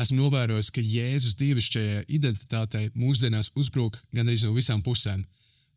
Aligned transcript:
esmu 0.00 0.18
novērojis, 0.22 0.70
ka 0.74 0.82
Jēzus 0.82 1.36
dievišķajai 1.38 2.04
identitātei 2.16 2.90
mūsdienās 2.98 3.52
uzbruk 3.58 4.00
gandrīz 4.14 4.46
no 4.46 4.54
visām 4.56 4.82
pusēm. 4.82 5.24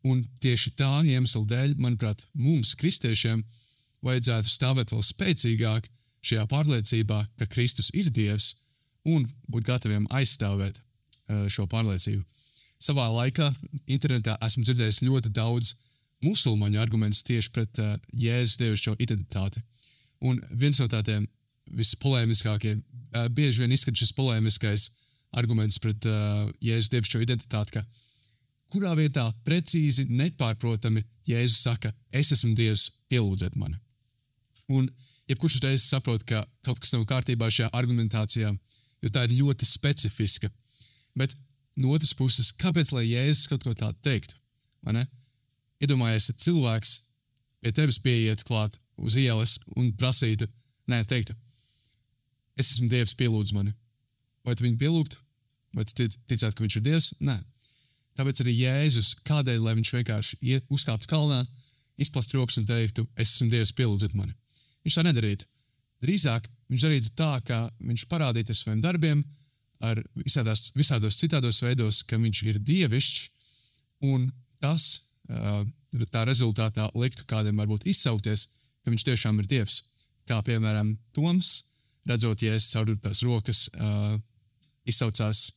Un 0.08 0.24
tieši 0.42 0.74
tā 0.78 0.90
iemesla 1.06 1.44
dēļ, 1.50 1.76
manuprāt, 1.82 2.26
mums, 2.38 2.74
kristiešiem, 2.80 3.44
vajadzētu 4.06 4.52
stāvēt 4.52 4.94
vēl 4.94 5.04
spēcīgāk 5.06 5.90
šajā 6.28 6.46
pārliecībā, 6.52 7.24
ka 7.40 7.50
Kristus 7.50 7.90
ir 7.94 8.10
Dievs, 8.14 8.56
un 9.08 9.26
būt 9.48 9.68
gataviem 9.68 10.08
aizstāvēt 10.14 10.80
uh, 10.80 11.46
šo 11.52 11.68
pārliecību. 11.72 12.24
Savā 12.84 13.08
laikā 13.10 13.50
internetā 13.90 14.38
esmu 14.46 14.66
dzirdējis 14.68 15.02
ļoti 15.08 15.32
daudz 15.34 15.74
musulmaņu 16.26 16.82
argumentus 16.82 17.24
tieši 17.26 17.54
pret 17.54 17.82
uh, 17.82 17.96
Jēzus 18.14 18.60
dievišķo 18.62 18.98
identitāti. 19.00 19.64
Un 20.26 20.40
viens 20.52 20.80
no 20.82 20.88
tādiem 20.90 21.28
vispolēmiskākajiem, 21.78 22.82
uh, 23.14 23.28
bieži 23.34 23.64
vien 23.64 23.74
izskan 23.76 23.96
šis 23.98 24.14
polēmiskais 24.18 24.90
arguments 25.38 25.80
pret 25.84 26.06
uh, 26.08 26.48
Jēzus 26.64 26.92
dievišķo 26.94 27.22
identitāti, 27.24 27.78
ka 27.78 27.84
kurā 28.74 28.94
vietā 28.98 29.28
precīzi, 29.48 30.08
nepārprotami 30.12 31.04
Jēzus 31.28 31.64
saka, 31.68 31.92
es 32.12 32.32
esmu 32.36 32.54
Dievs, 32.58 32.90
pielūdziet 33.12 33.58
mani. 33.60 33.78
Un 34.68 34.90
jebkurš 35.28 35.60
reiz 35.64 35.86
saprot, 35.88 36.24
ka 36.28 36.44
kaut 36.66 36.80
kas 36.84 36.94
nav 36.96 37.06
kārtībā 37.08 37.50
šajā 37.52 37.72
argumentācijā, 37.76 38.54
jo 39.04 39.12
tā 39.14 39.28
ir 39.28 39.38
ļoti 39.42 39.68
specifiska. 39.68 40.50
Bet 41.18 41.36
no 41.78 41.94
otras 41.96 42.14
puses, 42.18 42.52
kāpēc 42.56 42.92
lai 42.96 43.08
Jēzus 43.08 43.48
kaut 43.52 43.64
ko 43.68 43.76
tādu 43.78 44.00
teiktu? 44.06 44.36
Iedomājieties, 45.78 46.30
ja 46.32 46.42
cilvēks 46.42 46.94
pie 47.62 47.74
tevis 47.76 48.00
pieiet 48.02 48.44
klāt 48.48 48.78
uz 48.98 49.18
ielas 49.20 49.58
un 49.78 49.92
prasītu, 49.94 50.48
nē, 50.90 51.04
teiktu, 51.10 51.36
es 52.58 52.74
esmu 52.74 52.90
Dievs, 52.92 53.16
pielūdz 53.20 53.54
mani. 53.56 53.74
Vai 54.46 54.56
tu 54.58 54.66
viņu 54.66 54.80
pielūgtu? 54.82 55.22
Vai 55.78 55.86
tu 55.88 55.96
tic, 55.98 56.18
ticētu, 56.30 56.58
ka 56.58 56.66
viņš 56.66 56.78
ir 56.80 56.86
Dievs? 56.88 57.12
Nē. 57.24 57.38
Tāpēc 58.18 58.42
arī 58.42 58.56
Jēzus, 58.58 59.14
kādēļ, 59.28 59.62
lai 59.62 59.76
viņš 59.78 59.94
vienkārši 59.94 60.60
uzkāptu 60.74 61.10
kalnā, 61.12 61.44
izplastu 62.02 62.40
rokas 62.40 62.58
un 62.58 62.66
teiktu, 62.66 63.06
es 63.18 63.36
esmu 63.36 63.52
Dievs, 63.54 63.74
pielūdziet 63.78 64.16
mani. 64.18 64.34
Viņš 64.88 64.98
tā 64.98 65.04
nedarītu. 65.06 65.46
Drīzāk 66.02 66.48
viņš 66.72 66.86
darītu 66.88 67.14
tā, 67.18 67.32
ka 67.46 67.60
viņš 67.82 68.06
parādītu 68.10 68.54
ar 68.54 68.58
saviem 68.58 68.82
darbiem, 68.82 69.24
ar 69.86 70.02
visādās, 70.18 70.72
visādos 70.78 71.18
citādos 71.20 71.62
veidos, 71.62 72.02
ka 72.06 72.18
viņš 72.22 72.42
ir 72.50 72.60
dievišķs, 72.66 73.30
un 74.10 74.30
tas 74.62 75.04
tā 76.14 76.24
rezultātā 76.26 76.90
liktu 76.96 77.26
kādam 77.30 77.60
varbūt 77.62 77.86
izsaukties, 77.90 78.48
ka 78.82 78.94
viņš 78.94 79.06
tiešām 79.10 79.42
ir 79.42 79.50
dievs. 79.50 79.82
Kā 80.28 80.40
piemēram 80.46 80.96
Toms, 81.16 81.64
redzot, 82.08 82.42
ja 82.42 82.56
es 82.58 82.70
caur 82.72 82.90
tās 83.04 83.24
rokas 83.26 83.68
izsaucās 84.88 85.48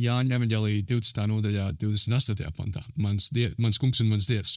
Jāņa 0.00 0.38
evanģēlī 0.38 0.80
20. 0.88 1.26
nodaļā, 1.28 1.66
28. 1.80 2.52
pantā. 2.56 2.80
Mans, 2.96 3.28
diev, 3.34 3.52
mans 3.60 3.76
kungs 3.80 4.00
un 4.00 4.08
mans 4.08 4.28
dievs. 4.30 4.56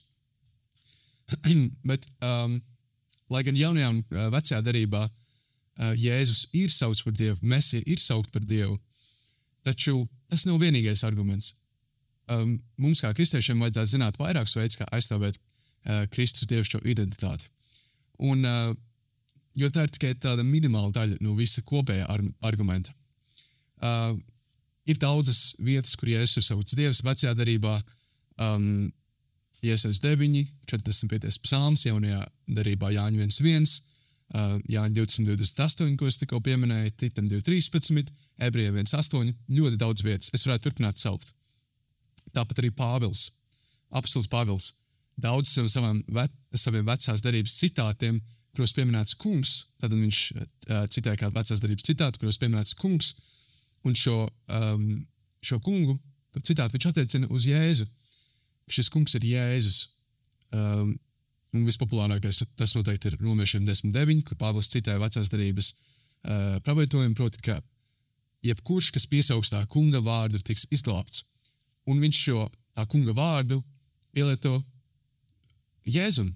Bet, 1.90 2.06
um, 2.24 2.60
lai 3.34 3.42
gan 3.44 3.58
jaunajā 3.58 3.90
un 3.92 4.00
uh, 4.04 4.30
vecajā 4.32 4.62
darbā 4.64 5.04
uh, 5.08 5.92
Jēzus 6.00 6.46
ir 6.56 6.72
saukts 6.72 7.04
par 7.04 7.16
dievu, 7.18 7.40
Mēsija 7.42 7.84
ir 7.90 8.00
saukt 8.00 8.32
par 8.32 8.46
dievu, 8.48 8.78
taču 9.68 10.06
tas 10.32 10.46
nav 10.48 10.62
vienīgais 10.64 11.04
arguments. 11.08 11.58
Um, 12.32 12.56
mums, 12.80 13.02
kā 13.04 13.12
kristiešiem, 13.16 13.60
vajadzētu 13.60 13.96
zināt 13.98 14.20
vairākus 14.22 14.56
veidus, 14.56 14.80
kā 14.80 14.88
aizstāvēt 14.96 15.40
uh, 15.40 16.06
Kristus 16.14 16.48
dievišķo 16.52 16.86
identitāti. 16.88 17.50
Un, 18.24 18.48
uh, 18.48 18.72
jo 19.60 19.70
tā 19.74 19.86
ir 19.86 19.94
tikai 19.94 20.14
tāda 20.22 20.46
minimāla 20.46 20.92
daļa 20.96 21.20
no 21.22 21.36
visa 21.38 21.64
kopējā 21.66 22.08
ar 22.10 22.24
argumenta. 22.46 22.94
Uh, 23.84 24.16
ir 24.90 25.00
daudzas 25.02 25.54
vietas, 25.60 25.96
kur 26.00 26.12
Jēzus 26.12 26.40
ir 26.40 26.48
savs 26.48 26.76
dievs, 26.78 27.04
vecajā 27.06 27.34
darbā. 27.38 27.80
Um, 28.42 28.92
Iesaistās 29.64 30.02
9, 30.04 30.44
45. 30.68 31.38
psalms, 31.46 31.86
jaunajā 31.86 32.20
darbā 32.52 32.90
Jāņa 32.92 33.28
1, 33.30 33.68
uh, 34.36 34.58
Jāņa 34.68 34.96
228, 34.98 35.94
ko 36.00 36.10
es 36.10 36.20
tikko 36.20 36.42
pieminēju, 36.44 36.92
Titam 37.00 37.30
213, 37.32 38.12
Ebreja 38.44 38.74
1,8. 38.74 39.32
Ļoti 39.54 39.80
daudz 39.80 40.04
vietas. 40.04 40.34
Es 40.36 40.44
varētu 40.44 40.68
turpināt 40.68 41.00
saukt. 41.00 41.32
Tāpat 42.34 42.60
arī 42.60 42.74
Pāvils, 42.76 43.30
Apstults 43.94 44.32
Pāvils. 44.32 44.74
Daudz 45.22 45.52
no 45.60 45.70
savām, 45.70 46.02
ve 46.10 46.26
saviem 46.58 46.88
vecās 46.88 47.22
darbības 47.22 47.56
citātiem, 47.62 48.18
kuros 48.54 48.74
pieminēts 48.78 49.18
kungs, 49.20 49.64
tad 49.82 49.94
viņš 49.96 50.24
uh, 50.38 50.84
citēja 50.94 51.24
kādu 51.26 51.38
vecās 51.38 51.62
darbības 51.62 51.88
citātu, 51.88 52.22
kuros 52.22 52.40
pieminēts 52.42 52.78
kungs, 52.78 53.16
Un 53.84 53.96
šo, 53.96 54.28
um, 54.48 54.84
šo 55.44 55.60
kungu, 55.64 55.98
citātu 56.40 56.78
viņš 56.78 56.90
attiecina 56.90 57.30
uz 57.34 57.46
Jēzu. 57.48 57.88
Šis 58.72 58.90
kungs 58.92 59.16
ir 59.20 59.26
Jēzus. 59.28 59.80
Um, 60.56 60.96
un 61.54 61.66
vispopulārākais 61.68 62.40
tas 62.58 62.74
noteikti 62.78 63.12
ir 63.12 63.18
Romiešiem 63.22 63.66
10.9, 63.68 64.24
kur 64.30 64.40
Pāvils 64.40 64.72
citēja 64.72 65.02
vecās 65.02 65.30
darības 65.30 65.74
uh, 65.74 66.62
pravietojumu, 66.66 67.18
proti, 67.18 67.42
ka 67.44 67.60
jebkurš, 68.44 68.92
kas 68.96 69.08
piesaugs 69.10 69.52
tā 69.52 69.62
kunga 69.72 70.02
vārdu, 70.04 70.40
tiks 70.40 70.66
izglābts. 70.74 71.26
Un 71.90 72.00
viņš 72.02 72.22
šo 72.24 72.48
tā 72.74 72.88
kunga 72.90 73.14
vārdu 73.18 73.60
pielieto 74.16 74.62
Jēzum. 75.84 76.32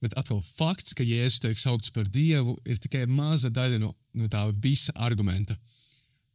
Bet 0.00 0.14
atkal 0.16 0.40
fakts, 0.40 0.94
ka 0.96 1.04
Jēzus 1.04 1.42
tiek 1.42 1.58
saukts 1.60 1.92
par 1.92 2.06
Dievu, 2.08 2.56
ir 2.64 2.78
tikai 2.80 3.04
maza 3.06 3.50
daļa 3.52 3.82
no, 3.82 3.92
no 4.16 4.28
tā 4.32 4.46
visa 4.62 4.94
argumenta. 4.96 5.54
Uh, 5.54 5.80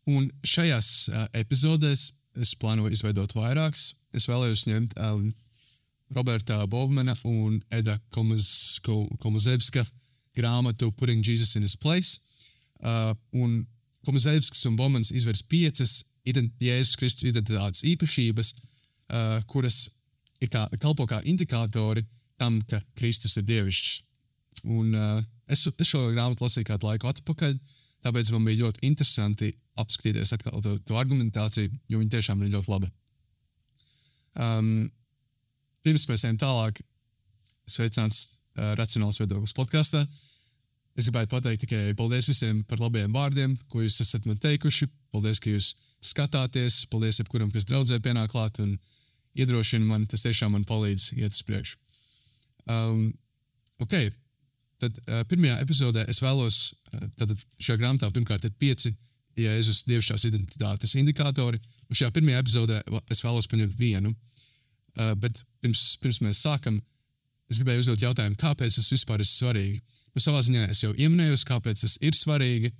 Un 0.05 0.27
šajās 0.45 0.89
uh, 1.09 1.25
epizodēs 1.33 2.11
es 2.37 2.53
plānoju 2.61 2.93
izveidot 2.93 3.33
vairākas. 3.33 3.93
Es 4.13 4.27
vēlējos 4.29 4.65
ņemt 4.69 4.93
um, 5.01 5.31
Roberta 6.13 6.59
Bovmana 6.69 7.15
un 7.25 7.57
Eda 7.73 7.97
Komazevska 8.13 9.85
grāmatu 10.37 10.91
Putting 10.93 11.25
Jesus 11.25 11.55
in 11.57 11.65
His 11.65 11.75
Place. 11.75 12.19
Uh, 12.83 13.15
un 13.33 13.63
Komazevskis 14.05 14.67
un 14.69 14.77
Bovmans 14.77 15.09
izvērs 15.09 15.41
piecas 15.49 16.03
Jēzus 16.25 16.97
Kristus 16.99 17.25
identitātes 17.31 17.81
īpašības, 17.85 18.53
uh, 18.53 19.39
kuras 19.49 19.87
ir 20.41 20.51
kā, 20.53 20.67
kalpo 20.81 21.07
kā 21.09 21.23
indikātori 21.25 22.05
tam, 22.41 22.59
ka 22.69 22.81
Kristus 22.99 23.37
ir 23.39 23.47
dievišķs. 23.47 23.95
Un, 24.65 24.93
uh, 24.95 25.23
es, 25.51 25.65
es 25.67 25.89
šo 25.89 26.07
grāmatu 26.13 26.45
lasīju 26.45 26.69
kādu 26.71 26.89
laiku 26.89 27.09
atpakaļ, 27.11 27.55
tāpēc 28.05 28.31
man 28.33 28.47
bija 28.47 28.63
ļoti 28.63 28.85
interesanti 28.87 29.51
apskatīties 29.81 30.33
atkal 30.35 30.61
to, 30.63 30.77
to 30.87 30.97
argumentāciju, 30.99 31.73
jo 31.91 31.99
viņi 31.99 32.13
tiešām 32.15 32.43
ir 32.43 32.53
ļoti 32.55 32.71
labi. 32.71 32.91
Um, 34.35 34.69
pirms 35.85 36.07
mēs 36.09 36.25
ejam 36.27 36.39
tālāk, 36.41 36.79
sveicināts 37.69 38.23
uh, 38.25 38.73
Racionāls 38.79 39.19
viedoklis 39.21 39.55
podkāstā. 39.55 40.05
Es 40.95 41.09
gribētu 41.09 41.33
pateikt 41.33 41.65
tikai 41.65 41.95
paldies 41.99 42.27
visiem 42.29 42.61
par 42.67 42.79
labiem 42.79 43.11
vārdiem, 43.11 43.57
ko 43.71 43.83
jūs 43.83 43.99
esat 44.03 44.27
man 44.29 44.39
teikuši. 44.39 44.87
Paldies, 45.11 45.41
ka 45.43 45.51
jūs 45.51 45.73
skatāties. 46.05 46.85
Paldies 46.91 47.19
jebkuram, 47.19 47.51
kas 47.51 47.67
draudzē 47.67 47.99
pienāk 48.03 48.31
klāt 48.31 48.61
un 48.63 48.77
iedrošina 49.35 49.83
mani. 49.87 50.07
Tas 50.07 50.23
tiešām 50.23 50.55
man 50.55 50.63
palīdz 50.67 51.11
iet 51.19 51.35
uz 51.35 51.41
priekšu. 51.47 51.75
Um, 52.65 53.09
ok, 53.83 53.93
tad 54.81 54.97
uh, 55.05 55.21
pirmajā 55.29 55.59
epizodē 55.61 56.05
es 56.09 56.21
vēlos, 56.23 56.59
uh, 56.93 57.05
tad 57.19 57.33
šajā 57.59 57.77
grāmatā 57.81 58.09
pirmkārt 58.13 58.47
ir 58.47 58.55
pieci 58.59 58.93
Jēzus 59.39 59.83
dievišķās 59.89 60.27
identitātes 60.29 60.95
indikātori. 60.97 61.59
Un 61.89 61.97
šajā 61.97 62.11
pirmajā 62.15 62.41
epizodē 62.41 62.81
es 63.11 63.21
vēlos 63.25 63.49
paņemt 63.51 63.77
vienu, 63.79 64.13
uh, 64.15 65.13
bet 65.19 65.41
pirms, 65.61 65.83
pirms 66.01 66.21
mēs 66.25 66.41
sākam, 66.45 66.79
es 67.51 67.59
gribēju 67.59 67.83
uzdot 67.83 68.05
jautājumu, 68.07 68.39
kāpēc 68.41 68.79
tas 68.79 68.91
vispār 68.93 69.21
ir 69.21 69.29
svarīgi. 69.29 69.81
Nu, 70.15 70.23
savā 70.23 70.41
ziņā 70.45 70.69
es 70.71 70.81
jau 70.81 70.93
pieminēju, 70.95 71.37
kāpēc 71.45 71.83
tas 71.83 71.97
ir 72.01 72.17
svarīgi, 72.17 72.71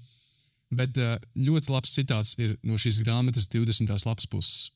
bet 0.73 0.97
uh, 0.97 1.19
ļoti 1.37 1.73
labs 1.75 1.93
citāts 1.93 2.33
ir 2.41 2.55
no 2.65 2.79
šīs 2.81 3.03
grāmatas 3.03 3.49
20. 3.53 3.91
lapas 4.07 4.29
puses. 4.31 4.71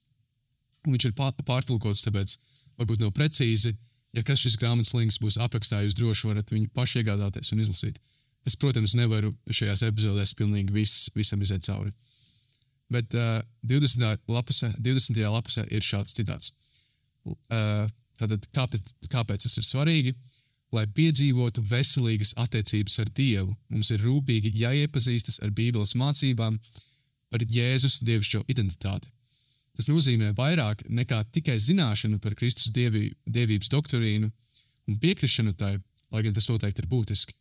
Un 0.85 0.93
viņš 0.95 1.09
ir 1.09 1.15
pārtulkots, 1.17 2.05
tāpēc 2.05 2.37
varbūt 2.79 3.01
nav 3.03 3.15
precīzi. 3.15 3.73
Ja 4.17 4.23
kas 4.25 4.41
šis 4.41 4.57
grāmatas 4.57 4.93
links 4.97 5.19
būs 5.21 5.37
aprakstā, 5.41 5.83
jūs 5.85 5.97
droši 5.97 6.31
varat 6.31 6.53
viņu 6.53 6.71
paši 6.73 7.03
iegādāties 7.03 7.53
un 7.53 7.61
izlasīt. 7.61 7.99
Es, 8.47 8.55
protams, 8.57 8.95
nevaru 8.97 9.35
šajās 9.53 9.83
epizodēs 9.85 10.33
pilnīgi 10.37 10.73
vis, 10.73 10.93
visam 11.15 11.41
iziet 11.45 11.65
cauri. 11.67 11.91
Bet 12.89 13.13
uh, 13.13 13.43
20. 13.69 14.25
Lapusē, 14.31 14.71
20. 14.81 15.21
lapusē 15.29 15.67
ir 15.69 15.85
šāds 15.85 16.15
citāts. 16.17 16.53
Uh, 17.27 17.85
tātad, 18.17 18.47
kāpēc, 18.55 18.93
kāpēc 19.11 19.45
tas 19.45 19.59
ir 19.61 19.67
svarīgi? 19.67 20.15
Lai 20.73 20.85
piedzīvotu 20.93 21.63
veselīgas 21.65 22.35
attiecības 22.37 22.99
ar 23.01 23.13
Dievu, 23.17 23.53
mums 23.73 23.89
ir 23.93 24.01
rūpīgi 24.05 24.53
jāiepazīstas 24.57 25.41
ar 25.45 25.53
Bībeles 25.53 25.95
mācībām 25.97 26.59
par 27.29 27.45
Jēzus 27.45 27.99
dievišķo 28.05 28.43
identitāti. 28.49 29.09
Tas 29.77 29.87
nozīmē 29.87 30.33
vairāk 30.37 30.83
nekā 30.89 31.23
tikai 31.31 31.57
zināšanu 31.61 32.19
par 32.19 32.35
Kristus 32.35 32.71
dievi, 32.75 33.09
dievības 33.25 33.71
doktrīnu 33.71 34.29
un 34.29 34.99
piekrišanu 34.99 35.53
tai, 35.55 35.77
lai 36.11 36.23
gan 36.25 36.35
tas 36.35 36.49
noteikti 36.49 36.83
ir 36.83 36.89
būtiski. 36.91 37.35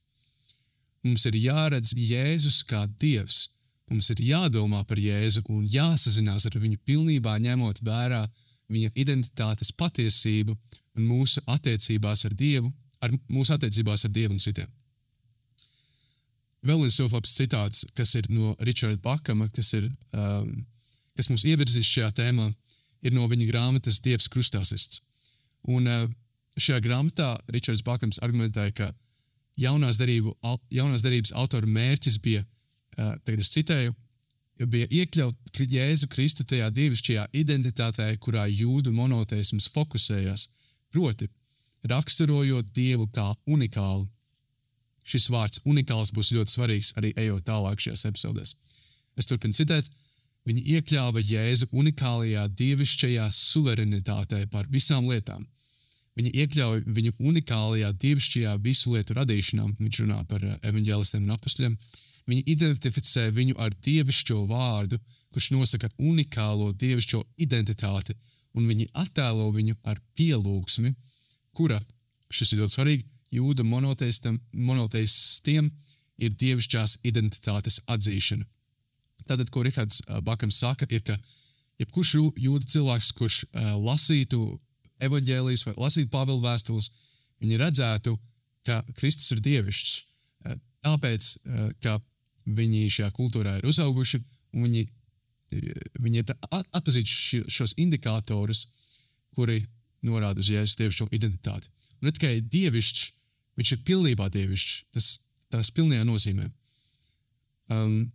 Mums 1.07 1.25
ir 1.31 1.39
jāredz 1.39 1.95
Jēzus 1.95 2.63
kā 2.69 2.85
Dievs, 3.01 3.47
Mums 3.89 4.11
ir 4.13 4.21
jādomā 4.21 4.83
par 4.89 5.01
Jēzu 5.01 5.43
un 5.49 5.65
jāsazinās 5.65 6.45
ar 6.49 6.59
viņu 6.61 6.77
pilnībā, 6.85 7.39
ņemot 7.41 7.81
vērā 7.85 8.27
viņa 8.69 8.91
identitātes 9.01 9.73
patiesību 9.73 10.57
un 10.99 11.07
mūsu 11.09 11.41
attiecībās 11.49 12.27
ar 12.29 12.35
Dievu, 12.37 12.73
ar 13.01 13.15
mūsu 13.33 13.55
attiecībās 13.57 14.05
ar 14.05 14.13
Dievu 14.13 14.37
un 14.37 14.43
citiem. 14.43 14.69
Vēl 16.69 16.83
viens 16.83 16.99
ļoti 17.01 17.15
labs 17.15 17.37
citāts, 17.39 17.87
kas 17.97 18.13
ir 18.19 18.29
no 18.29 18.53
Richarda 18.61 18.99
Bakama, 19.01 19.47
kas, 19.55 19.73
ir, 19.79 19.89
um, 20.13 20.67
kas 21.19 21.29
mums 21.31 21.45
ievirzīs 21.49 21.91
šajā 21.91 22.13
tēmā, 22.21 22.49
ir 23.03 23.15
no 23.15 23.27
viņa 23.31 23.51
grāmatas 23.51 23.99
Dievs 24.05 24.31
krustāsists. 24.31 25.03
Un 25.69 25.91
uh, 25.91 26.07
šajā 26.59 26.79
grāmatā 26.87 27.35
Richards 27.51 27.83
Bakams 27.87 28.23
argumentēja, 28.23 28.75
ka 28.79 28.93
jaunās, 29.59 29.99
darību, 29.99 30.37
jaunās 30.71 31.03
darības 31.03 31.35
autora 31.35 31.67
mērķis 31.67 32.23
bija 32.23 32.47
tagad 32.99 33.43
es 33.43 33.51
citēju, 33.55 33.95
bija 34.67 34.89
iekļaut 34.91 35.61
Jēzu 35.71 36.09
Kristu 36.11 36.45
tajā 36.49 36.69
dievišķajā 36.75 37.29
identitātē, 37.39 38.09
kurā 38.19 38.49
jūdu 38.51 38.93
monoteisms 38.95 39.69
fokusējās, 39.75 40.49
proti, 40.91 41.29
raksturojot 41.87 42.73
Dievu 42.75 43.07
kā 43.15 43.31
unikālu. 43.47 44.09
Šis 45.09 45.29
vārds 45.33 45.63
unikāls 45.65 46.11
būs 46.13 46.33
ļoti 46.35 46.53
svarīgs 46.53 46.93
arī 47.01 47.15
ejot 47.17 47.47
tālāk 47.47 47.81
šajās 47.81 48.05
epizodēs. 48.11 48.57
Es 49.17 49.31
turpinu 49.31 49.57
citēt, 49.57 49.87
viņi 50.49 50.65
iekļāva 50.79 51.23
Jēzu 51.23 51.69
unikālajā 51.73 52.49
dievišķajā 52.59 53.29
suverenitātē 53.37 54.43
pār 54.53 54.69
visām 54.73 55.09
lietām. 55.11 55.47
Viņi 56.19 56.33
iekļauj 56.43 56.83
viņu 56.97 57.15
unikālajā 57.31 57.93
dievišķajā 58.03 58.57
visu 58.65 58.97
lietu 58.97 59.15
radīšanā, 59.21 59.69
viņš 59.79 60.01
runā 60.03 60.23
par 60.31 60.45
evaņģēlistiem 60.67 61.29
un 61.29 61.37
apstuļiem, 61.37 61.77
Viņi 62.29 62.45
identificē 62.53 63.31
viņu 63.33 63.57
ar 63.57 63.73
dievišķo 63.85 64.43
vārdu, 64.51 64.99
kurš 65.33 65.53
nosaka 65.55 65.89
unikālo 65.97 66.75
dievišķo 66.77 67.23
identitāti, 67.45 68.17
un 68.57 68.69
viņi 68.69 68.91
attēlo 69.03 69.49
viņu 69.55 69.79
ar 69.89 70.01
pielūgsmi, 70.19 70.93
kura, 71.57 71.81
šis 72.29 72.53
ir 72.53 72.63
ļoti 72.63 72.77
svarīgi, 72.77 73.09
jūda 73.39 73.65
monoteistiem 73.65 75.71
ir 76.19 76.37
dievišķās 76.43 76.99
identitātes 77.09 77.81
atzīšana. 77.89 78.45
Tātad, 79.27 79.51
ko 79.53 79.65
Rihards 79.67 80.01
Bakams 80.25 80.61
saka, 80.63 80.87
ir, 80.91 81.03
ka 81.05 81.17
jebkurš 81.83 82.15
jūda 82.39 82.69
cilvēks, 82.75 83.11
kurš 83.19 83.43
uh, 83.49 83.75
lasītu 83.83 84.43
evaņģēlijas 85.05 85.67
vai 85.69 85.75
lasītu 85.79 86.11
Pāvila 86.13 86.53
vēstules, 86.53 86.91
viņi 87.43 87.59
redzētu, 87.61 88.15
ka 88.67 88.81
Kristus 88.99 89.33
ir 89.37 89.43
dievišķs. 89.45 89.97
Tāpēc, 90.87 91.29
uh, 91.35 91.69
ka 91.83 91.99
viņi 92.59 92.89
šajā 92.95 93.11
kultūrā 93.17 93.59
ir 93.59 93.69
uzauguši, 93.69 94.21
un 94.57 94.69
viņi, 94.69 94.85
viņi 96.01 96.23
ir 96.23 96.33
atpazījuši 96.49 97.45
šos 97.53 97.75
indikatorus, 97.81 98.67
kuri 99.37 99.61
norāda 100.07 100.43
uz 100.43 100.51
Jēzus 100.51 100.79
dievišķo 100.79 101.09
identitāti. 101.15 101.71
Un 101.99 102.09
ne 102.09 102.15
tikai 102.15 102.39
dievišķs, 102.43 103.09
viņš 103.59 103.73
ir 103.75 103.83
pilnībā 103.87 104.29
dievišķs. 104.35 104.77
Tas, 104.95 105.11
tas 105.53 105.71
pilnajā 105.75 106.07
nozīmē. 106.07 106.49
Um, 107.75 108.07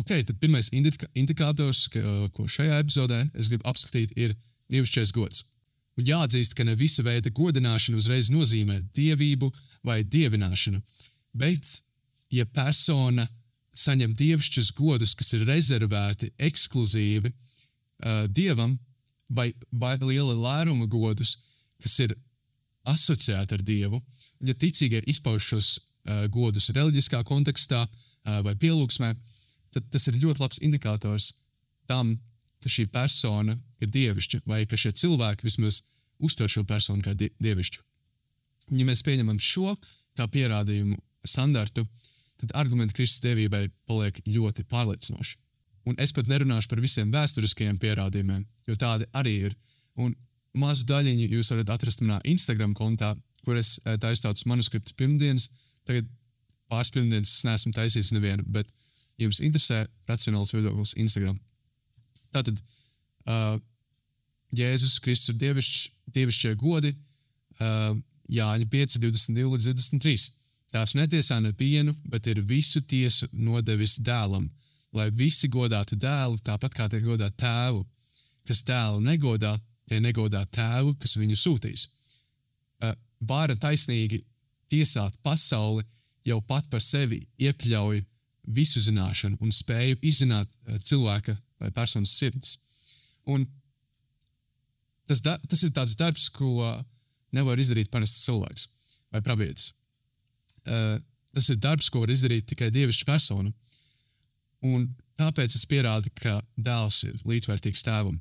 okay, 0.00 0.24
tad 0.24 0.38
pirmais 0.40 0.70
indika 0.72 1.08
indikators, 1.14 1.86
ka, 1.92 2.00
ko 2.36 2.46
šajā 2.50 2.80
epizodē 2.82 3.22
es 3.34 3.50
gribu 3.52 3.66
apskatīt, 3.68 4.12
ir 4.16 4.34
dievišķais 4.72 5.12
gods. 5.16 5.44
Un 5.96 6.04
jāatzīst, 6.04 6.52
ka 6.56 6.64
ne 6.68 6.74
visa 6.76 7.04
veida 7.04 7.32
godināšana 7.32 7.96
uzreiz 7.96 8.28
nozīmē 8.32 8.82
dievību 8.96 9.48
vai 9.86 10.02
dievināšanu, 10.04 10.82
bet 11.32 11.78
ja 12.32 12.44
persona 12.44 13.24
saņem 13.76 14.12
dievišķus 14.16 14.72
godus, 14.76 15.14
kas 15.16 15.32
ir 15.36 15.46
rezervēti 15.48 16.32
ekskluzīvi 16.48 17.30
uh, 17.30 18.24
dievam, 18.28 18.76
vai, 19.28 19.50
vai 19.72 19.96
liela 20.02 20.36
lēruma 20.36 20.86
godus, 20.86 21.36
kas 21.82 21.98
ir 22.04 22.14
asociēti 22.86 23.56
ar 23.56 23.64
dievu, 23.66 24.00
un 24.40 24.50
ja 24.50 24.54
ticīgie 24.54 25.02
izpauž 25.10 25.48
šos 25.52 25.70
uh, 25.76 26.26
godus 26.32 26.70
reliģiskā 26.76 27.22
kontekstā 27.26 27.82
uh, 27.86 28.40
vai 28.46 28.54
pielūgsmē, 28.60 29.14
tad 29.76 29.90
tas 29.92 30.08
ir 30.08 30.18
ļoti 30.22 30.42
labs 30.42 30.62
indikators 30.64 31.32
tam, 31.90 32.16
ka 32.64 32.72
šī 32.72 32.88
persona 32.90 33.58
ir 33.84 33.92
dievišķa, 33.92 34.42
vai 34.48 34.64
ka 34.66 34.78
šie 34.80 34.94
cilvēki 34.96 35.46
vismaz 35.46 35.82
uztver 36.24 36.50
šo 36.50 36.64
personu 36.64 37.04
kā 37.04 37.12
dievišķu. 37.14 37.82
Ja 38.74 38.88
mēs 38.88 39.04
pieņemam 39.06 39.38
šo 39.38 39.76
kā 40.16 40.26
pierādījumu 40.32 40.96
standartu, 41.28 41.84
uh, 41.84 42.06
tad 42.40 42.52
argumenti 42.54 42.96
Kristus 42.96 43.22
dievībai 43.24 43.66
paliek 43.88 44.20
ļoti 44.28 44.66
pārliecinoši. 44.70 45.36
Un 45.86 45.98
es 46.02 46.12
pat 46.12 46.28
nerunāšu 46.28 46.70
par 46.70 46.82
visiem 46.82 47.12
vēsturiskajiem 47.14 47.78
pierādījumiem, 47.82 48.42
jo 48.66 48.76
tādi 48.80 49.06
arī 49.16 49.34
ir. 49.48 49.56
Un 50.02 50.16
mazu 50.58 50.86
daļiņu 50.88 51.28
jūs 51.30 51.52
varat 51.54 51.72
atrast 51.76 52.02
manā 52.02 52.18
Instagram 52.26 52.74
kontā, 52.76 53.14
kur 53.46 53.58
es 53.60 53.76
eh, 53.84 53.96
taisu 54.02 54.26
tādus 54.26 54.46
manuskriptus 54.50 54.96
pirmdienas. 54.98 55.48
Tagad 55.86 56.08
pāris 56.70 56.90
pirmdienas 56.94 57.30
es 57.30 57.44
neesmu 57.46 57.72
taisījis 57.76 58.12
nevienu, 58.16 58.44
bet 58.50 58.72
jums 59.20 59.40
interesē 59.44 59.84
racionāls 60.08 60.52
viedoklis 60.54 60.94
Instagram. 61.00 61.38
Tātad 62.34 62.58
uh, 62.60 63.56
Jēzus 64.56 64.98
Kristus 65.02 65.32
ir 65.34 65.40
dievišķi, 65.40 65.90
dievišķie 66.16 66.54
godi, 66.60 66.92
uh, 67.60 67.96
Jāņa 68.26 68.66
5, 68.72 68.98
22 69.02 69.52
līdz 69.54 69.68
23. 69.70 70.30
Tās 70.74 70.96
netiesā 70.98 71.38
nevienu, 71.40 71.94
bet 72.10 72.26
ir 72.26 72.42
visu 72.42 72.82
tiesu 72.82 73.28
nodevis 73.32 74.00
dēlam, 74.02 74.48
lai 74.96 75.10
visi 75.14 75.48
godātu 75.48 75.96
dēlu 75.96 76.40
tāpat 76.44 76.74
kā 76.74 76.88
tie 76.90 77.00
godā 77.04 77.30
tēvu. 77.30 77.84
Kas 78.46 78.62
dēlu 78.66 79.00
negodā, 79.02 79.54
tie 79.86 80.00
negodā 80.02 80.42
tēvu, 80.50 80.96
kas 81.00 81.16
viņu 81.18 81.38
sūtīs. 81.38 81.86
Vāra 83.26 83.56
taisnīgi 83.56 84.20
tiesāt 84.70 85.14
pasauli 85.22 85.86
jau 86.26 86.40
pat 86.42 86.66
par 86.70 86.82
sevi 86.82 87.22
iekļauj 87.38 88.02
visu 88.46 88.80
zināšanu 88.80 89.40
un 89.40 89.52
spēju 89.52 89.98
izzināt 90.06 90.50
cilvēka 90.86 91.36
vai 91.60 91.70
personas 91.74 92.14
sirds. 92.14 92.58
Un 93.26 93.46
tas, 95.08 95.22
da, 95.24 95.38
tas 95.48 95.62
ir 95.66 95.72
tāds 95.74 95.96
darbs, 95.98 96.28
ko 96.30 96.62
nevar 97.34 97.58
izdarīt 97.58 97.90
parasts 97.90 98.24
cilvēks 98.26 98.68
vai 99.12 99.22
pravietis 99.24 99.72
uh, 100.66 100.98
tas 101.34 101.48
ir 101.52 101.60
darbs, 101.62 101.90
ko 101.92 102.02
var 102.02 102.12
izdarīt 102.12 102.48
tikai 102.50 102.70
dievišķa 102.74 103.08
persona. 103.08 103.52
Un 104.66 104.88
tāpēc 105.20 105.56
es 105.56 105.66
pierādu, 105.68 106.10
ka 106.16 106.38
dēls 106.56 107.02
ir 107.08 107.18
līdzvērtīgs 107.28 107.84
tēvam. 107.86 108.18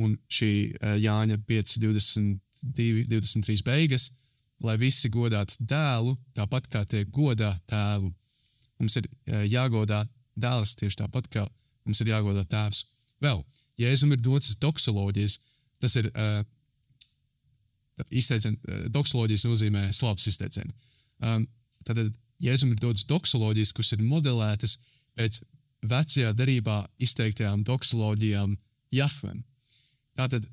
Un 0.00 0.16
šī 0.30 0.52
uh, 0.70 0.96
Jāņa 1.00 1.40
5, 1.48 1.76
22, 1.82 3.04
23 3.10 3.66
beigas, 3.66 4.10
lai 4.64 4.76
visi 4.80 5.10
godātu 5.12 5.56
dēlu, 5.58 6.16
tāpat 6.36 6.68
kā 6.70 6.84
tie 6.88 7.04
godā 7.08 7.54
tēvu. 7.70 8.12
Mums 8.80 8.96
ir 8.96 9.08
jāgodā 9.50 10.04
dēls 10.40 10.74
tieši 10.80 11.02
tāpat, 11.02 11.28
kā 11.32 11.44
mums 11.84 12.00
ir 12.00 12.12
jāgodā 12.12 12.46
tēvs. 12.48 12.84
Vēl, 13.20 13.42
Jēzum 13.80 14.14
ir 14.14 14.20
dotas 14.24 14.56
doksoloģijas, 14.60 15.38
tas 15.80 15.96
ir 16.00 16.08
uh, 16.10 16.40
izteiciens, 18.08 18.60
doksoloģijas 18.92 19.46
nozīmē 19.48 19.88
slavas 19.96 20.26
izteicienu. 20.30 20.72
Um, 21.20 21.46
Tad 21.84 22.00
Jēzum 22.40 22.74
ir 22.74 22.80
dotas 22.80 23.06
doksoloģijas, 23.08 23.72
kuras 23.76 23.92
ir 23.96 24.04
modelētas 24.04 24.76
pēc 25.18 25.42
vecajā 25.90 26.32
darbā 26.36 26.82
izteiktajām 27.00 27.64
doksoloģijām 27.68 28.56
Jahvem. 28.96 29.42
Tātad 30.18 30.44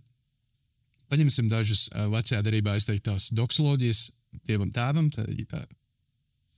paņemsim 1.12 1.50
dažas 1.52 1.88
vecajā 1.92 2.42
darbā 2.46 2.78
izteiktās 2.80 3.30
doksoloģijas 3.36 4.06
dievam 4.48 4.72
tēvam, 4.76 5.10
tā, 5.12 5.24
uh, 5.28 5.66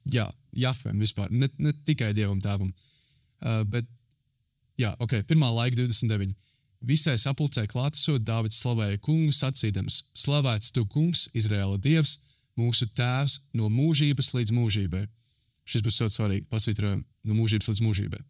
jā, 0.05 0.29
Jahvem 0.55 0.99
vispār, 0.99 1.31
ne, 1.31 1.49
ne 1.57 1.73
tikai 1.85 2.13
dievam 2.17 2.39
tēvam. 2.41 2.71
Uh, 3.39 3.63
bet, 3.69 3.85
jā, 4.79 4.95
ok, 4.99 5.21
pirmā 5.29 5.51
laika 5.53 5.77
29. 5.77 6.33
Visai 6.79 7.17
sapulcē 7.19 7.65
klātesot, 7.67 8.23
Dāvids 8.23 8.61
slavēja 8.63 9.01
kungu 9.03 9.35
sacīdams: 9.35 10.03
Slavēts 10.15 10.71
tu, 10.71 10.85
kungs, 10.87 11.27
Izraēla 11.35 11.77
dievs! 11.83 12.19
mūsu 12.59 12.89
tēvs 12.95 13.39
no 13.57 13.69
mūžības 13.71 14.33
līdz 14.35 14.55
mūžībai. 14.55 15.05
Šis 15.69 15.83
būs 15.85 15.99
ļoti 16.01 16.17
svarīgi. 16.17 16.47
Pasvītrojam, 16.51 17.03
no 17.29 17.37
mūžības 17.37 17.69
līdz 17.71 17.83
mūžībai. 17.85 18.21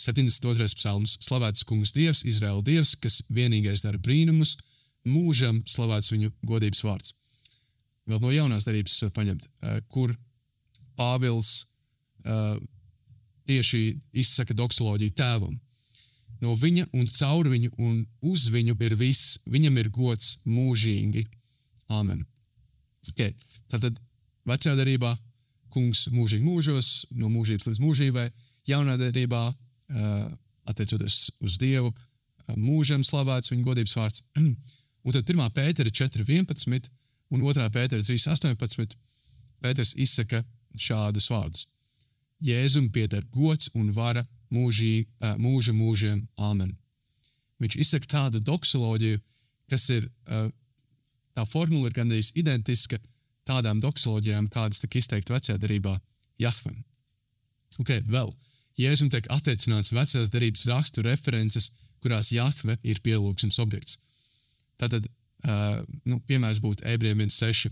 72. 0.00 0.68
psalms- 0.78 1.18
Slavēts 1.26 1.66
kungs 1.68 1.92
Dievs, 1.92 2.24
Izraēla 2.24 2.62
Dievs, 2.64 2.94
kas 2.96 3.20
vienīgais 3.28 3.82
dara 3.84 3.98
brīnumus, 3.98 4.56
mūžam 5.04 5.60
slavēts 5.68 6.12
viņu 6.14 6.32
godības 6.46 6.82
vārds. 6.86 7.14
Vēl 8.08 8.20
no 8.22 8.30
jaunās 8.32 8.64
darbības 8.64 9.02
var 9.02 9.10
paņemt, 9.18 9.48
eh, 9.62 9.80
kur 9.88 10.16
Pāvils 11.00 11.50
uh, 12.28 12.58
tieši 13.48 13.82
izsaka 14.20 14.54
doksoloģiju 14.56 15.16
tēvam. 15.16 15.56
No 16.40 16.54
viņa 16.56 16.86
un 16.96 17.08
caur 17.12 17.48
viņu 17.52 17.72
un 17.80 18.04
uz 18.24 18.46
viņu 18.52 18.76
ir 18.86 18.94
viss, 18.96 19.38
viņam 19.48 19.80
ir 19.80 19.90
gods 19.92 20.38
mūžīgi. 20.48 21.26
Āmen. 21.90 22.22
Okay. 23.10 23.34
Tātad 23.72 23.96
vecajā 24.48 24.76
darbā 24.78 25.16
kungs 25.70 26.06
mūžīgi 26.12 26.44
mūžos, 26.44 26.90
no 27.16 27.30
mūžības 27.32 27.68
līdz 27.68 27.80
mūžībai, 27.82 28.28
jaunā 28.68 28.96
darbā 29.00 29.50
attiecoties 30.70 31.18
uz 31.42 31.58
Dievu, 31.60 31.92
mūžam 32.56 33.04
slavēts 33.06 33.52
viņa 33.52 33.66
godības 33.66 33.96
vārds. 33.98 34.24
un 35.04 35.16
tad 35.16 35.28
1. 35.28 35.44
pētera 35.56 35.90
4.11 35.90 36.90
un 37.30 37.44
2. 37.44 37.68
pētera 37.74 38.02
3.18. 38.02 38.96
Pēters 39.60 39.94
izsaka 40.00 40.42
šādus 40.78 41.30
vārdus: 41.32 41.66
Jēzum 42.44 42.90
pieder 42.92 43.24
gods 43.32 43.70
un 43.74 43.90
vara 43.92 44.26
mūžī, 44.52 45.06
mūža 45.38 45.74
mūžiem. 45.76 46.24
Āmen. 46.36 46.76
Viņš 47.60 47.76
izsaka 47.76 48.08
tādu 48.08 48.40
doksoloģiju, 48.40 49.20
kas 49.70 49.88
ir 49.92 50.08
tā 51.36 51.46
formula 51.48 51.90
ir 51.90 51.96
gandrīz 51.96 52.32
identiska 52.40 52.98
tādām 53.48 53.80
doksoloģijām, 53.82 54.48
kādas 54.52 54.80
tika 54.82 55.00
izteikti 55.00 55.34
vecajā 55.34 55.58
darbā 55.60 55.96
Jahvam. 56.40 56.80
Okay, 57.80 58.02
vēl. 58.08 58.32
Jēzum 58.80 59.10
tiek 59.12 59.26
attiecināts 59.32 59.92
vecās 59.92 60.30
darbības 60.32 60.66
rakstu 60.70 61.04
references, 61.04 61.70
kurās 62.00 62.30
Jahve 62.32 62.78
ir 62.82 63.00
pielūgsmes 63.04 63.58
objekts. 63.60 63.98
Tātad, 64.80 65.04
uh, 65.44 65.82
nu, 66.08 66.20
piemērs 66.28 66.62
būtu 66.64 66.86
ebrejiem 66.88 67.26
1,6, 67.26 67.68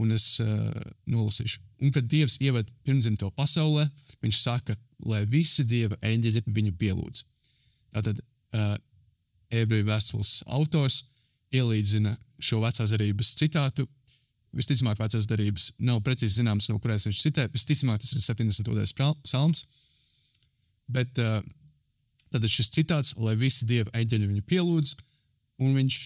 un 0.00 0.12
es 0.14 0.26
uh, 0.44 0.70
nolasīšu. 1.10 1.60
Un 1.84 1.92
kad 1.92 2.06
Dievs 2.08 2.38
ievada 2.44 2.72
pirmzimto 2.86 3.30
pasaulē, 3.36 3.86
viņš 4.24 4.40
saka, 4.40 4.76
lai 5.04 5.24
visi 5.28 5.64
Dieva 5.68 5.98
eņģeļi 6.04 6.44
viņu 6.46 6.72
pielūdz. 6.80 7.22
Tātad, 7.96 8.20
uh, 8.56 8.76
ebreju 9.52 9.86
vēstules 9.88 10.40
autors 10.46 11.02
ielīdzina 11.54 12.16
šo 12.42 12.60
vecās 12.64 12.92
darbības 12.92 13.34
citātu. 13.38 13.86
Visticamāk, 14.56 14.98
vecās 15.00 15.28
darbības 15.28 15.70
nav 15.84 16.00
precīzi 16.04 16.40
zināms, 16.40 16.70
no 16.70 16.78
kurienes 16.80 17.06
viņš 17.08 17.22
citē. 17.26 17.46
Visticamāk, 17.52 18.00
tas 18.00 18.14
ir 18.16 18.24
72. 18.24 19.12
psalms. 19.24 19.66
Bet 20.88 21.18
uh, 21.20 21.40
tad 22.32 22.46
šis 22.50 22.70
citāts, 22.72 23.14
lai 23.20 23.36
visi 23.38 23.68
dieva 23.68 23.92
eņģeļi 23.96 24.30
viņu 24.32 24.44
pielūdz, 24.48 24.94
un 25.64 25.76
viņš 25.76 26.00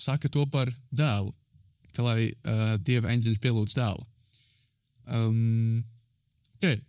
saka 0.00 0.30
to 0.32 0.46
par 0.50 0.70
dēlu, 0.90 1.32
ka 1.96 2.04
lai 2.06 2.30
uh, 2.30 2.76
dieva 2.84 3.10
eņģeļi 3.12 3.40
pielūdz 3.42 3.76
dēlu. 3.78 4.06
Um, 5.10 5.82
okay. 6.58 6.80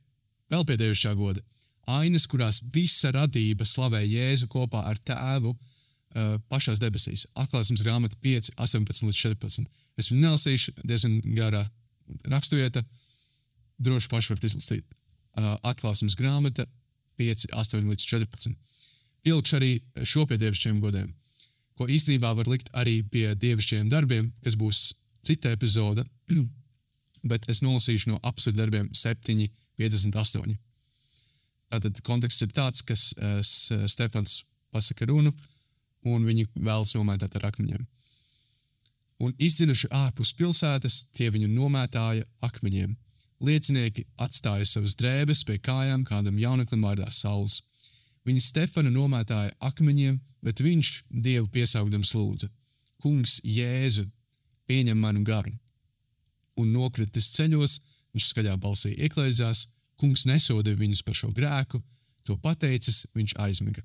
Vēl 0.51 0.65
pie 0.67 0.77
dievišķā 0.81 1.13
goda. 1.15 1.43
Ainas, 1.91 2.27
kurās 2.29 2.61
visa 2.73 3.11
radība 3.15 3.65
slavē 3.65 4.01
Jēzu 4.05 4.47
kopā 4.51 4.83
ar 4.91 4.99
tēvu, 5.07 5.53
uh, 5.55 6.35
pašās 6.51 6.81
debesīs. 6.81 7.25
Atklāsmes 7.39 7.83
grāmata 7.85 8.17
5, 8.23 8.53
18 8.61 9.07
līdz 9.07 9.21
14. 9.21 9.69
Es 9.99 10.11
viņu 10.11 10.25
nelasīšu, 10.25 10.75
diezgan 10.87 11.19
garā 11.37 11.65
raksturvieta. 12.29 12.83
Droši 13.81 14.11
paši 14.11 14.33
varat 14.33 14.47
izlasīt. 14.49 14.85
Uh, 15.37 15.55
atklāsmes 15.71 16.17
grāmata 16.19 16.67
5, 17.19 17.49
8 17.55 17.89
līdz 17.89 18.07
14. 18.11 18.55
Pielikšu 19.25 19.57
arī 19.57 19.71
šo 20.07 20.25
pie 20.29 20.37
dievišķiem 20.41 20.79
godiem, 20.81 21.11
ko 21.81 21.89
īstenībā 21.89 22.35
var 22.37 22.49
likt 22.51 22.69
arī 22.77 22.99
pie 23.01 23.31
dievišķiem 23.41 23.89
darbiem, 23.89 24.29
kas 24.45 24.57
būs 24.59 24.91
cita 25.25 25.49
epizode, 25.55 26.05
bet 27.31 27.47
es 27.49 27.63
nolasīšu 27.65 28.13
no 28.13 28.19
apsvērtu 28.21 28.59
darbiem 28.59 28.91
7, 28.93 29.47
58. 29.81 30.59
Tātad 31.71 32.01
konteksts 32.05 32.45
ir 32.45 32.51
tāds, 32.53 32.83
ka 32.85 32.93
uh, 32.93 33.39
Stefans 33.41 34.43
pasaka 34.75 35.07
runu, 35.09 35.31
un 36.05 36.25
viņi 36.27 36.49
vēlas 36.53 36.93
nomētāt 36.97 37.39
ar 37.39 37.49
akmeņiem. 37.49 37.87
Un 39.21 39.33
izdzinuši 39.37 39.89
ārpus 39.93 40.33
pilsētas, 40.37 41.05
tie 41.15 41.29
viņu 41.33 41.49
nomētāja 41.53 42.25
akmeņiem. 42.45 42.93
Liecinieki 43.41 44.05
atstāja 44.21 44.67
savas 44.69 44.95
drēbes 44.97 45.43
pie 45.47 45.57
kājām 45.61 46.05
kādam 46.05 46.37
jauneklim 46.41 46.85
vārdā 46.85 47.09
Sauls. 47.13 47.61
Viņi 48.27 48.41
Stefanu 48.43 48.91
nomētāja 48.93 49.53
akmeņiem, 49.65 50.19
bet 50.45 50.61
viņš 50.61 50.91
Dievu 51.09 51.47
piesaukdams 51.53 52.13
lūdza: 52.13 52.49
Kungs, 53.01 53.39
Jēzu, 53.45 54.05
pieņem 54.69 54.97
manu 54.97 55.23
garu! 55.25 55.53
Un 56.59 56.73
nokritis 56.75 57.31
ceļos, 57.35 57.79
viņš 58.13 58.27
skaļā 58.33 58.57
balsī 58.61 58.93
ieklēdzās, 59.07 59.65
kungs 60.01 60.25
nesodīja 60.29 60.77
viņus 60.77 61.01
par 61.05 61.17
šo 61.17 61.31
grēku, 61.33 61.81
to 62.27 62.37
pateicis, 62.37 63.05
viņš 63.15 63.35
aizmiga. 63.41 63.83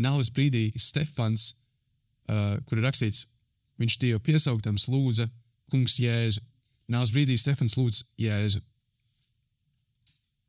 Nāves 0.00 0.30
brīdī 0.32 0.70
Stefans, 0.80 1.50
uh, 2.28 2.56
kur 2.68 2.78
ir 2.78 2.86
rakstīts, 2.86 3.26
viņš 3.80 3.98
Dievu 4.00 4.22
piesauktams 4.24 4.88
lūdza 4.92 5.28
Kungs 5.72 5.98
Jēzu. 6.00 6.40
Nāves 6.92 7.12
brīdī 7.12 7.36
Stefans 7.40 7.76
lūdz 7.76 8.04
Jēzu. 8.20 8.62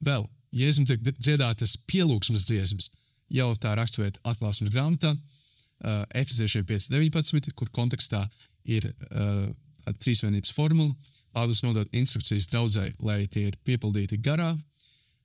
Vēl 0.03 0.27
Jēzum 0.55 0.87
tiek 0.87 1.01
dziedātas 1.19 1.75
pielūgsmes 1.89 2.45
dziesmas, 2.47 2.89
jau 3.33 3.49
tā 3.59 3.73
raksturvieta 3.75 4.21
atklāsmes 4.27 4.71
grāmatā, 4.71 5.13
uh, 5.13 6.03
Efeziešiem 6.15 6.65
5.19, 6.67 7.51
kur 7.57 7.71
kontekstā 7.75 8.23
ir 8.67 8.89
uh, 8.91 9.47
trīsvienības 9.87 10.53
formula. 10.55 10.95
Pāvils 11.35 11.61
nodod 11.63 11.91
instrukcijas 11.95 12.47
draudzēji, 12.51 12.95
lai 13.03 13.25
tie 13.31 13.47
ir 13.51 13.59
piepildīti 13.67 14.19
garā, 14.23 14.53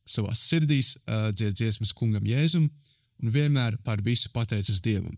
savā 0.08 0.34
sirdīs, 0.36 0.96
uh, 1.06 1.30
dzied 1.34 1.56
dziesmas 1.56 1.94
kungam 1.96 2.26
Jēzum, 2.26 2.68
un 3.22 3.32
vienmēr 3.32 3.78
par 3.86 4.02
visu 4.02 4.30
pateicas 4.34 4.82
Dievam. 4.82 5.14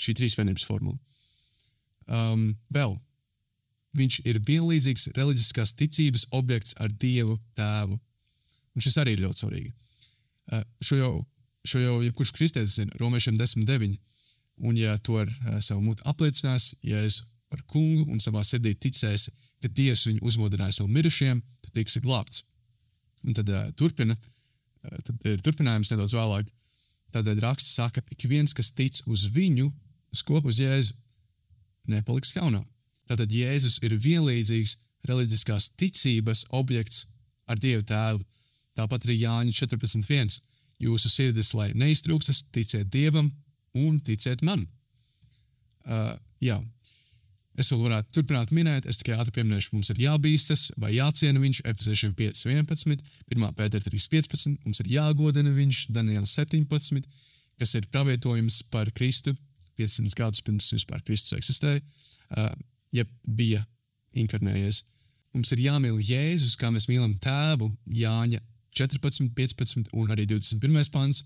Šī 0.00 0.16
trīsvienības 0.18 0.64
formula. 0.66 0.98
Um, 2.08 2.54
vēl 2.72 2.96
viņš 3.96 4.22
ir 4.28 4.40
vienlīdzīgs 4.46 5.10
reliģiskās 5.16 5.74
ticības 5.76 6.26
objekts 6.32 6.76
ar 6.80 6.90
Dievu 6.90 7.36
Tēvu. 7.58 7.98
Un 8.76 8.84
šis 8.84 8.98
arī 9.02 9.16
ir 9.16 9.24
ļoti 9.24 9.44
svarīgi. 9.44 9.72
Uh, 10.52 10.64
šo 10.84 10.98
jau, 10.98 11.12
šo 11.68 11.82
jau 11.82 11.98
jebkurš 12.04 12.32
kristietis 12.36 12.78
zina, 12.78 12.94
Romiešiem 13.00 13.38
10.9. 13.40 13.98
Un, 14.62 14.78
ja 14.78 14.96
to 14.98 15.18
ar 15.20 15.28
uh, 15.28 15.58
savu 15.64 15.82
mutu 15.84 16.04
apliecinās, 16.08 16.72
ja 16.86 17.02
es 17.04 17.22
par 17.52 17.62
kungu 17.68 18.08
un 18.12 18.20
savā 18.22 18.42
sirdī 18.46 18.74
ticēsi, 18.80 19.32
ka 19.62 19.70
Dievs 19.70 20.06
viņu 20.08 20.24
uzmodinājis 20.26 20.80
no 20.80 20.88
mirušajiem, 20.90 21.42
tad 21.66 21.76
tiksi 21.76 22.02
glābts. 22.04 22.42
Un 23.22 23.36
tad 23.36 23.50
uh, 23.52 23.68
turpina, 23.78 24.16
uh, 24.16 24.98
tad 25.06 25.28
ir 25.28 25.44
turpinājums 25.44 25.92
nedaudz 25.92 26.16
vēlāk. 26.16 26.50
Tādēļ 27.12 27.42
raksts 27.44 27.76
saka, 27.76 28.00
ka 28.00 28.16
ik 28.16 28.24
viens, 28.30 28.54
kas 28.56 28.72
tic 28.72 29.02
uz 29.06 29.26
viņu, 29.34 29.68
uz 30.12 30.22
kopu 30.24 30.48
uz 30.48 30.60
Jēzu, 30.62 30.96
nepaliks 31.92 32.32
kaunā. 32.32 32.62
Tātad 33.10 33.32
Jēzus 33.34 33.80
ir 33.84 33.98
vienlīdzīgs 34.00 34.76
reliģiskās 35.08 35.72
ticības 35.78 36.46
objekts 36.54 37.06
ar 37.50 37.58
Dievu 37.60 37.84
Tēvu. 37.86 38.22
Tāpat 38.78 39.06
arī 39.06 39.18
Jāņa 39.20 39.54
14.1. 39.62 40.38
Jūsu 40.82 41.10
sirdis, 41.12 41.52
lai 41.54 41.70
neiztrūkstas, 41.78 42.44
ticiet 42.54 42.90
Dievam 42.90 43.30
un 43.78 43.98
ticiet 44.02 44.42
man. 44.46 44.64
Uh, 45.82 46.14
jā, 46.42 46.58
Es 47.60 47.68
vēl 47.68 47.82
varētu 47.84 48.14
turpināt 48.16 48.52
minēt, 48.56 48.86
es 48.88 48.96
tikai 48.96 49.18
ātri 49.20 49.34
pieminēšu, 49.36 49.74
mums 49.74 49.90
ir 49.92 49.98
jābīstas 50.06 50.70
vai 50.80 50.94
jāciena 50.94 51.40
viņš, 51.42 51.60
Efeziešiem 51.68 52.14
5.11, 52.16 53.02
1. 53.28 53.44
pētera 53.58 53.84
3.15, 53.84 54.62
mums 54.64 54.80
ir 54.80 54.88
jāgodina 54.94 55.52
viņš, 55.52 55.82
Daniela 55.92 56.24
17, 56.28 57.04
kas 57.60 57.74
ir 57.76 57.88
pravietojums 57.92 58.62
par 58.72 58.88
Kristu 58.96 59.34
500 59.76 60.16
gadus 60.16 60.44
pirms 60.46 60.70
vispār 60.72 61.04
Kristus 61.04 61.36
eksistēja, 61.36 61.82
uh, 62.38 62.48
ja 62.92 63.04
bija 63.24 63.66
inkarnējies. 64.16 64.82
Mums 65.36 65.52
ir 65.52 65.66
jāmīl 65.66 66.00
Jēzus, 66.00 66.56
kā 66.60 66.72
mēs 66.72 66.88
mīlam 66.88 67.12
tēvu, 67.20 67.68
Jāņa 68.00 68.40
14, 68.74 69.30
15 69.36 69.92
un 69.92 70.12
arī 70.14 70.26
21. 70.26 70.90
pants, 70.92 71.24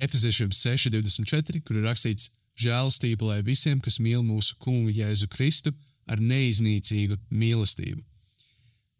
Efeziešiem 0.00 0.52
6, 0.52 0.88
24, 0.94 1.60
kur 1.60 1.76
ir 1.76 1.84
rakstīts, 1.84 2.30
žēlastība 2.60 3.26
lai 3.28 3.40
visiem, 3.44 3.80
kas 3.84 3.98
mīl 4.00 4.22
mūsu 4.24 4.56
kungu 4.60 4.92
Jēzu 4.92 5.28
Kristu 5.32 5.74
ar 6.08 6.20
neiznīcīgu 6.20 7.18
mīlestību. 7.30 8.00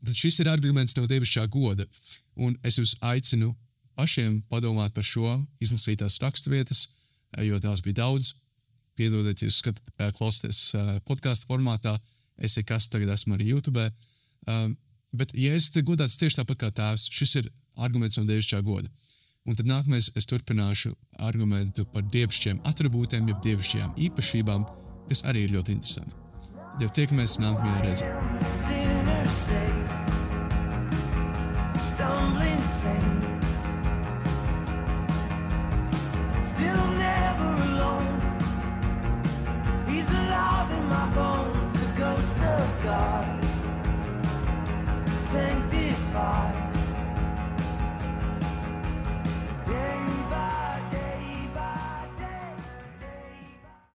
Tad 0.04 0.16
šis 0.16 0.40
ir 0.40 0.48
arguments 0.52 0.96
no 0.96 1.06
dievišķā 1.08 1.46
goda, 1.52 1.84
un 2.36 2.56
es 2.64 2.78
jūs 2.80 2.94
aicinu 3.04 3.54
pašiem 3.98 4.40
padomāt 4.48 4.94
par 4.96 5.04
šo, 5.04 5.34
izlasīt 5.60 6.00
tās 6.00 6.20
raksturvietas, 6.22 6.86
jo 7.44 7.58
tās 7.60 7.82
bija 7.84 8.00
daudz. 8.04 8.34
Piedodiet, 8.96 9.40
jūs 9.44 9.60
skat, 9.62 9.80
klausāties 10.16 10.74
podkāstu 11.08 11.48
formātā, 11.48 11.94
es 12.36 12.56
ir 12.60 12.66
kas 12.68 12.88
tagad 12.92 13.12
esmu 13.14 13.36
arī 13.36 13.52
YouTube. 13.54 13.86
Bet, 15.12 15.32
ja 15.34 15.54
es 15.56 15.68
te 15.72 15.82
godāts 15.84 16.18
tieši 16.20 16.40
tāpat 16.40 16.60
kā 16.60 16.70
tēvs, 16.76 17.08
šis 17.12 17.36
ir 17.40 17.50
arguments 17.76 18.18
no 18.18 18.24
dievišķā 18.28 18.62
goda. 18.66 18.88
Un 19.48 19.56
tad 19.56 19.66
nākamais 19.68 20.10
es 20.18 20.28
turpināšu 20.28 20.92
argumentu 21.18 21.86
par 21.92 22.04
dievišķiem 22.12 22.60
attribūtiem, 22.68 23.30
jeb 23.32 23.40
dievišķajām 23.46 23.96
īpašībām, 24.08 24.66
kas 25.08 25.24
arī 25.30 25.46
ir 25.46 25.56
ļoti 25.56 25.76
interesanti. 25.78 26.14
Tad 26.70 26.84
jau 26.84 26.92
tiekamies 27.00 27.40
nākamajā 27.42 27.80
reizē. 27.88 28.06
God, 42.82 43.44
sanctified. 45.30 46.49